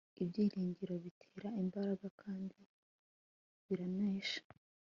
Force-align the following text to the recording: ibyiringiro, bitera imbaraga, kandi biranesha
ibyiringiro, 0.21 0.93
bitera 1.03 1.49
imbaraga, 1.63 2.05
kandi 2.21 2.59
biranesha 3.65 4.41